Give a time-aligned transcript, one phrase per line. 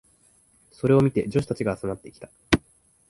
[0.71, 2.31] それを見て女子たちが集まってきた。